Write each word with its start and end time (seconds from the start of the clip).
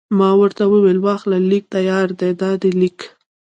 ما 0.19 0.29
ورته 0.39 0.63
وویل: 0.67 0.97
واخله، 1.01 1.37
لیک 1.49 1.63
تیار 1.75 2.07
دی، 2.19 2.29
دا 2.41 2.51
دی 2.61 2.71
لیک. 2.79 2.99